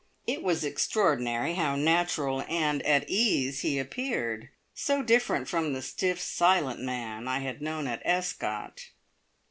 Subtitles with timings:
[0.25, 5.83] It was extraordinary how natural and at his ease he appeared; so different from the
[5.83, 8.89] stiff, silent man I had known at Escott!